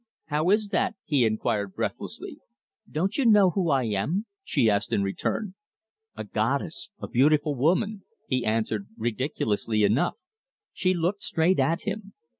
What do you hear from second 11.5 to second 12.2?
at him.